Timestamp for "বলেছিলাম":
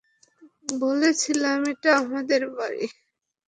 0.79-1.59